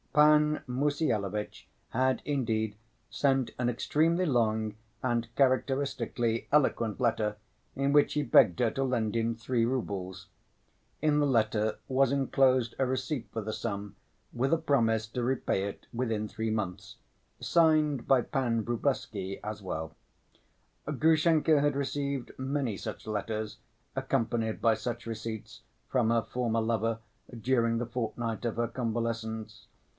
[0.13, 2.75] Pan Mussyalovitch had indeed
[3.09, 7.37] sent an extremely long and characteristically eloquent letter
[7.77, 10.27] in which he begged her to lend him three roubles.
[11.01, 13.95] In the letter was enclosed a receipt for the sum,
[14.33, 16.97] with a promise to repay it within three months,
[17.39, 19.95] signed by Pan Vrublevsky as well.
[20.87, 23.59] Grushenka had received many such letters,
[23.95, 26.99] accompanied by such receipts, from her former lover
[27.39, 29.67] during the fortnight of her convalescence.